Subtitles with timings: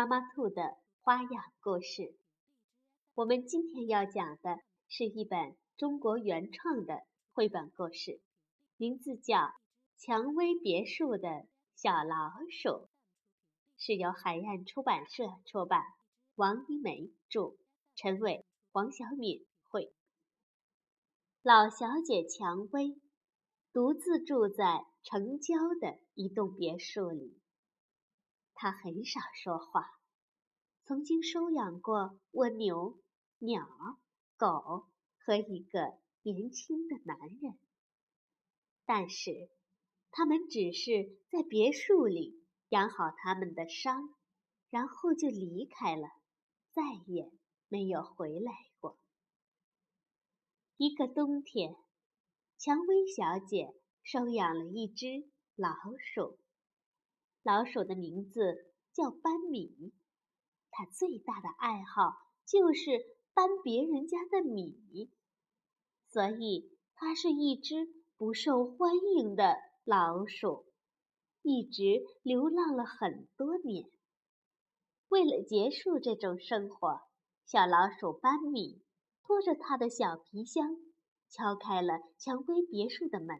[0.00, 2.14] 妈妈兔的花样故事。
[3.14, 4.56] 我们今天要讲的
[4.88, 7.02] 是一本中国原创的
[7.34, 8.18] 绘本故事，
[8.78, 9.36] 名字叫
[9.98, 12.68] 《蔷薇别墅的小老鼠》，
[13.76, 15.82] 是由海燕出版社出版，
[16.34, 17.56] 王一梅著，
[17.94, 19.92] 陈伟、黄晓敏绘。
[21.42, 22.98] 老小姐蔷薇
[23.74, 27.38] 独自住在城郊的一栋别墅里。
[28.62, 29.86] 他很少说话。
[30.84, 33.00] 曾经收养过蜗牛、
[33.38, 33.66] 鸟、
[34.36, 37.58] 狗和一个年轻的男人，
[38.84, 39.48] 但是
[40.10, 44.14] 他们只是在别墅里养好他们的伤，
[44.68, 46.10] 然后就离开了，
[46.70, 47.32] 再也
[47.68, 48.98] 没有回来过。
[50.76, 51.76] 一个冬天，
[52.58, 56.38] 蔷薇小姐收养了一只老鼠。
[57.42, 59.94] 老鼠的名字叫班米，
[60.70, 62.12] 它最大的爱好
[62.44, 62.90] 就是
[63.32, 65.10] 搬别人家的米，
[66.10, 67.88] 所以它是一只
[68.18, 70.66] 不受欢迎的老鼠，
[71.40, 73.90] 一直流浪了很多年。
[75.08, 77.00] 为了结束这种生活，
[77.46, 78.82] 小老鼠班米
[79.22, 80.76] 拖着他的小皮箱，
[81.30, 83.38] 敲开了蔷薇别墅的门。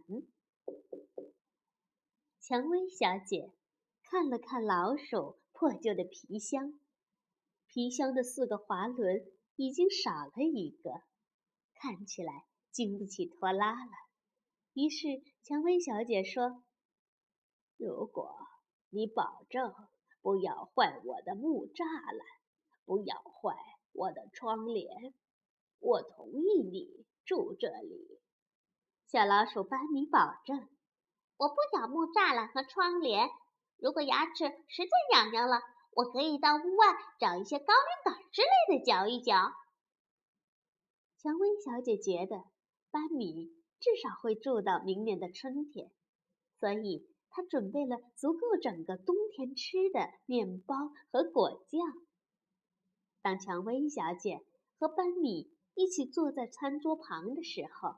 [2.41, 3.53] 蔷薇小姐。
[4.11, 6.81] 看了看老鼠破旧的皮箱，
[7.69, 10.91] 皮箱的四个滑轮已经少了一个，
[11.77, 13.93] 看起来经不起拖拉了。
[14.75, 15.07] 于是
[15.45, 16.65] 蔷薇小姐说
[17.79, 18.35] ：“如果
[18.89, 19.73] 你保证
[20.21, 22.27] 不咬坏我的木栅栏，
[22.85, 23.55] 不咬坏
[23.93, 25.15] 我的窗帘，
[25.79, 28.21] 我同意你住这里。”
[29.07, 30.69] 小老鼠班尼保证
[31.39, 33.29] ：“我不咬木栅栏和窗帘。”
[33.83, 35.61] 如果牙齿实在痒痒了，
[35.95, 36.87] 我可以到屋外
[37.19, 39.53] 找一些高粱杆之类的嚼一嚼。
[41.19, 42.45] 蔷薇小姐觉得
[42.91, 45.91] 班米至少会住到明年的春天，
[46.59, 50.77] 所以她准备了足够整个冬天吃的面包
[51.11, 51.81] 和果酱。
[53.23, 54.41] 当蔷薇小姐
[54.79, 57.97] 和班米一起坐在餐桌旁的时候，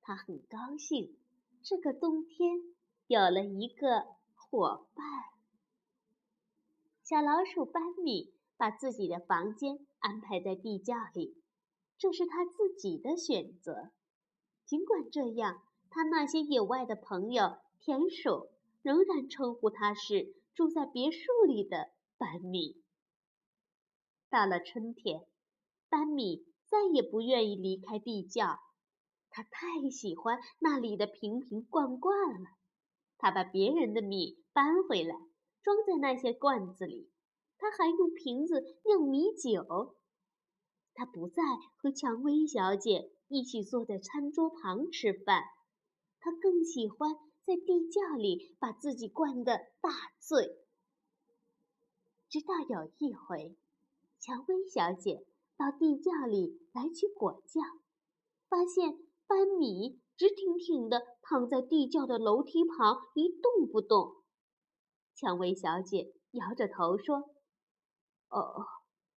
[0.00, 1.16] 她很高兴，
[1.62, 2.74] 这个冬天
[3.06, 4.18] 有了一个。
[4.50, 5.06] 伙伴，
[7.04, 11.40] 小老鼠班米把自己的房间安排在地窖里，
[11.96, 13.92] 这是他自己的选择。
[14.66, 18.48] 尽管这样，他那些野外的朋友田鼠
[18.82, 22.82] 仍然称呼他是住在别墅里的班米。
[24.30, 25.24] 到了春天，
[25.88, 28.58] 班米再也不愿意离开地窖，
[29.30, 32.50] 他太喜欢那里的瓶瓶罐罐了。
[33.20, 35.14] 他把别人的米搬回来，
[35.62, 37.10] 装在那些罐子里。
[37.58, 39.94] 他还用瓶子酿米酒。
[40.94, 41.42] 他不再
[41.76, 45.42] 和蔷薇小姐一起坐在餐桌旁吃饭，
[46.18, 47.14] 他更喜欢
[47.44, 50.56] 在地窖里把自己灌得大醉。
[52.30, 53.54] 直到有一回，
[54.18, 55.26] 蔷薇小姐
[55.58, 57.62] 到地窖里来取果酱，
[58.48, 60.00] 发现班米。
[60.20, 64.16] 直挺挺地躺在地窖的楼梯旁，一动不动。
[65.14, 67.30] 蔷薇小姐摇着头说
[68.28, 68.66] ：“哦，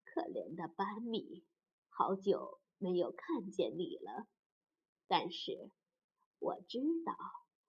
[0.05, 1.43] 可怜的班米，
[1.89, 4.27] 好久没有看见你了。
[5.05, 5.71] 但是
[6.39, 7.13] 我知道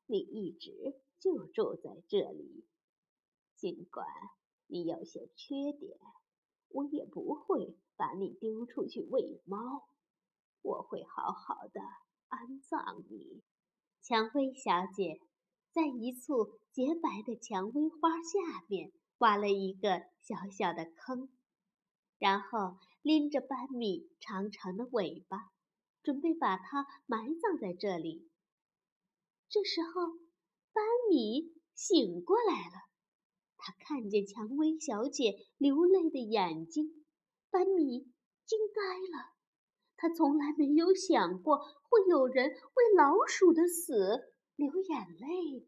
[0.07, 2.65] 你一直就住在这里。
[3.57, 4.07] 尽管
[4.69, 5.99] 你有些缺点，
[6.69, 9.89] 我也不会把你丢出去喂猫。
[10.63, 11.81] 我会好好的。”
[12.35, 13.45] 安葬你，
[14.03, 15.21] 蔷薇小姐
[15.73, 21.29] 在一簇洁白的蔷薇花下面挖了一个小小的坑，
[22.19, 25.53] 然后拎着班米长长的尾巴，
[26.03, 28.29] 准备把它埋葬在这里。
[29.49, 30.19] 这时候，
[30.73, 32.75] 班米醒过来了，
[33.57, 37.05] 他看见蔷薇小姐流泪的眼睛，
[37.51, 38.13] 班米
[38.45, 38.83] 惊呆
[39.17, 39.34] 了。
[40.05, 45.67] 他从来没有想过会有人为老鼠的死流眼泪。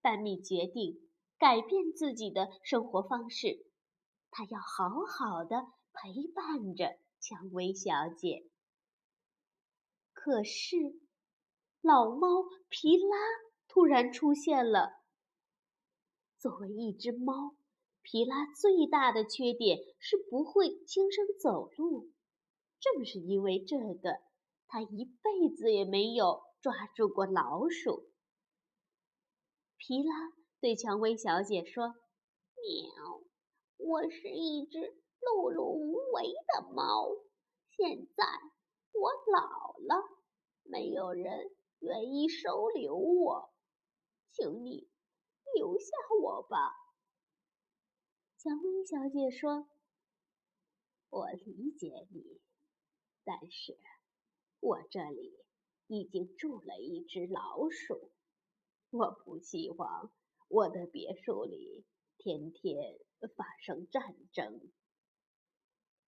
[0.00, 3.66] 班米决定改变自己的生活方式，
[4.30, 8.48] 他要好好的陪伴着蔷薇小姐。
[10.14, 10.98] 可是，
[11.82, 13.18] 老猫皮拉
[13.68, 15.02] 突然出现了。
[16.38, 17.56] 作为一只猫，
[18.00, 22.13] 皮拉最大的缺点是不会轻声走路。
[22.84, 24.18] 正是因为这个，
[24.68, 28.10] 他一辈子也没有抓住过老鼠。
[29.78, 30.12] 皮拉
[30.60, 31.94] 对蔷薇小姐说
[32.60, 33.22] ：“喵，
[33.78, 34.78] 我是一只
[35.18, 37.08] 碌碌无为的猫。
[37.70, 38.24] 现在
[38.92, 40.04] 我老了，
[40.62, 43.50] 没有人愿意收留我，
[44.30, 44.90] 请你。”
[45.54, 45.86] 留下
[46.20, 46.74] 我吧，
[48.38, 49.68] 蔷薇小姐说
[51.10, 52.40] ：“我理解你，
[53.24, 53.76] 但是
[54.60, 55.32] 我这里
[55.86, 58.12] 已经住了一只老鼠，
[58.90, 60.12] 我不希望
[60.48, 61.84] 我的别墅里
[62.18, 62.98] 天天
[63.36, 64.60] 发生战争。”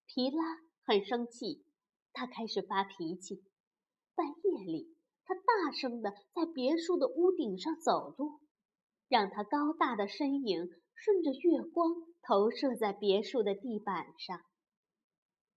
[0.07, 0.43] 皮拉
[0.85, 1.65] 很生气，
[2.13, 3.45] 他开始发脾气。
[4.15, 8.41] 半夜里，他大声的在别墅的屋顶上走路。
[9.09, 11.91] 让他高大的身影顺着月光
[12.23, 14.41] 投射在别墅的地板上。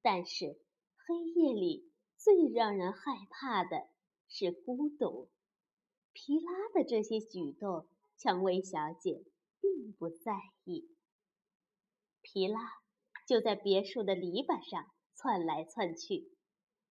[0.02, 0.60] 但是
[1.08, 3.88] 黑夜里最让人害怕的
[4.28, 5.30] 是孤独。
[6.14, 7.88] 皮拉的这些举动，
[8.18, 9.24] 蔷薇小姐
[9.62, 10.90] 并不在意。
[12.22, 12.60] 皮拉
[13.28, 16.36] 就在别墅的篱笆上窜来窜去，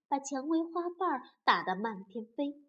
[0.07, 2.63] 把蔷薇花瓣打得漫天飞。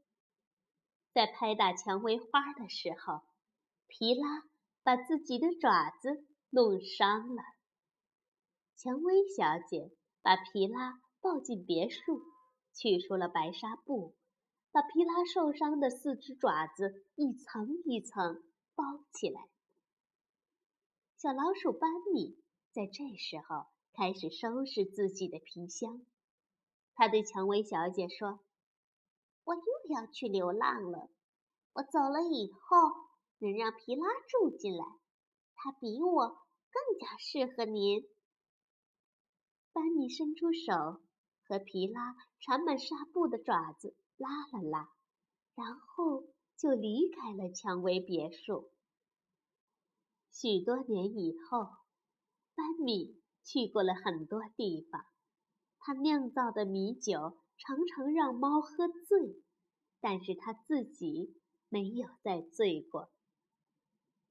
[1.13, 3.21] 在拍打蔷薇花的时候，
[3.85, 4.43] 皮拉
[4.81, 7.43] 把自己的爪子弄伤了。
[8.75, 9.91] 蔷薇小姐
[10.23, 12.21] 把皮拉抱进别墅，
[12.71, 14.13] 取出了白纱布，
[14.71, 18.43] 把皮拉受伤的四只爪子一层一层
[18.75, 19.49] 包起来。
[21.17, 22.37] 小老鼠班米
[22.71, 26.05] 在这时候开始收拾自己的皮箱。
[26.93, 28.39] 他对蔷薇小姐说
[29.45, 31.09] ：“我又要去流浪了。
[31.73, 33.03] 我走了以后。”
[33.39, 34.85] 能让皮拉住进来，
[35.55, 38.07] 他比我更加适合您。
[39.73, 41.01] 班尼伸出手，
[41.47, 44.89] 和皮拉缠满纱布的爪子拉了拉，
[45.55, 46.27] 然后
[46.57, 48.71] 就离开了蔷薇别墅。
[50.31, 51.69] 许多年以后，
[52.55, 55.05] 班米去过了很多地方，
[55.79, 59.41] 他酿造的米酒常常让猫喝醉，
[60.01, 61.39] 但是他自己
[61.69, 63.11] 没有再醉过。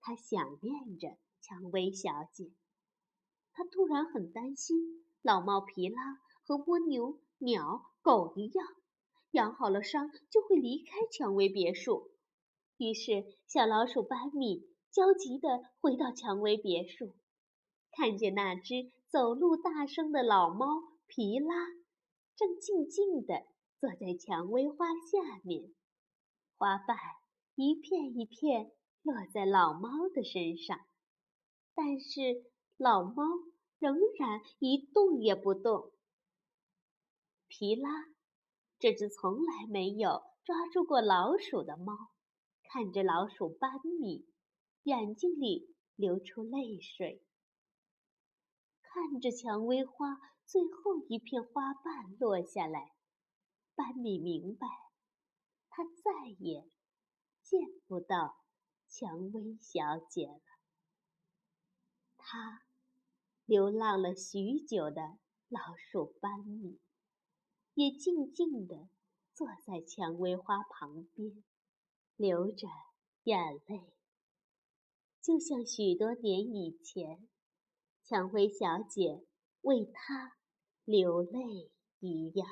[0.00, 2.52] 他想念着蔷薇小姐，
[3.52, 8.67] 他突然很担心老猫皮拉和蜗牛、鸟、狗一样，
[9.32, 12.11] 养好了伤就会离开蔷薇别墅。
[12.76, 15.49] 于是，小老鼠班米焦急地
[15.81, 17.14] 回到蔷薇别墅，
[17.91, 20.67] 看见那只走路大声的老猫
[21.06, 21.55] 皮拉，
[22.37, 23.47] 正静静地
[23.81, 25.75] 坐在蔷薇花下面，
[26.56, 26.97] 花瓣
[27.56, 28.73] 一片一片。
[29.06, 30.81] 落在老猫的身上，
[31.75, 32.47] 但是
[32.79, 33.23] 老猫
[33.79, 35.93] 仍然一动也不动。
[37.56, 37.89] 皮拉，
[38.81, 42.11] 这只从来没有抓住过老鼠的猫，
[42.65, 44.26] 看着老鼠班米，
[44.83, 47.25] 眼睛里流出泪水。
[48.83, 52.93] 看着蔷薇花最后一片花瓣落下来，
[53.76, 54.67] 班米明白，
[55.71, 56.69] 他再也
[57.40, 58.43] 见不到。
[58.88, 60.40] 蔷薇小姐了，
[62.17, 62.64] 他
[63.45, 66.81] 流浪了许久的老鼠班米，
[67.75, 68.88] 也静静地
[69.35, 71.43] 坐在蔷薇花旁边，
[72.16, 72.69] 流着
[73.25, 73.93] 眼泪，
[75.21, 77.28] 就像许多年以前，
[78.04, 79.26] 蔷薇小姐
[79.62, 80.37] 为他
[80.85, 82.49] 流泪一样。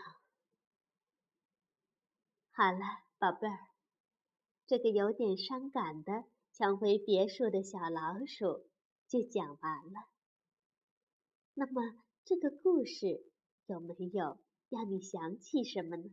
[2.51, 2.81] 好了，
[3.19, 3.69] 宝贝儿。
[4.67, 8.69] 这个有点伤感的蔷薇别墅的小老鼠
[9.07, 10.09] 就讲完了。
[11.55, 13.31] 那么，这个故事
[13.67, 14.39] 有没有
[14.73, 16.11] 让你想起什么呢？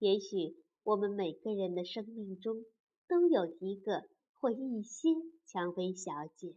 [0.00, 2.64] 也许我们每个人的生命中
[3.06, 4.08] 都有一个
[4.40, 5.10] 或一些
[5.46, 6.56] 蔷薇小姐，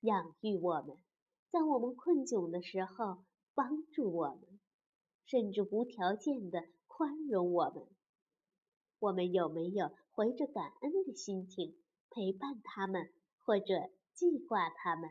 [0.00, 0.98] 养育我们，
[1.50, 4.60] 在我们困窘的时候帮助我们，
[5.24, 7.86] 甚至无条件的宽容我们。
[8.98, 11.74] 我们有没有怀着感恩的心情
[12.10, 15.08] 陪伴他们，或者记挂他们？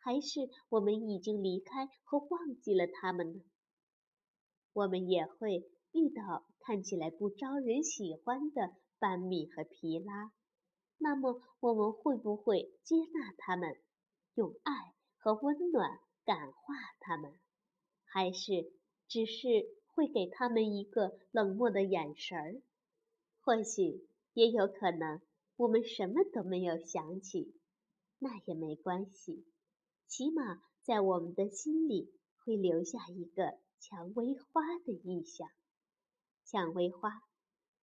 [0.00, 3.44] 还是我们已经离开和忘记了他们呢？
[4.72, 10.32] 我们也会遇到看起来不招人喜欢的班米和皮拉，
[10.98, 13.76] 那么我们会不会接纳他们，
[14.34, 17.38] 用爱和温暖感化他们，
[18.04, 18.72] 还是
[19.08, 22.62] 只是会给他们一个冷漠的眼神儿？
[23.40, 25.20] 或许也有可能，
[25.56, 27.54] 我们什么都没有想起，
[28.18, 29.44] 那也没关系，
[30.06, 35.48] 起码在我们的心里会留下一个蔷薇花的意象。
[36.44, 37.10] 蔷薇花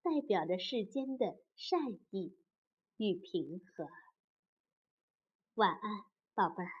[0.02, 2.38] 代表着世间的善意
[2.96, 3.86] 与平和。
[5.52, 6.79] 晚安，宝贝儿。